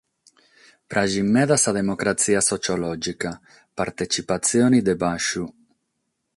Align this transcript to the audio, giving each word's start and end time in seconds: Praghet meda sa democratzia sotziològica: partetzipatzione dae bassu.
Praghet 0.93 1.27
meda 1.35 1.57
sa 1.63 1.73
democratzia 1.77 2.41
sotziològica: 2.47 3.35
partetzipatzione 3.81 4.85
dae 4.89 4.99
bassu. 5.07 5.45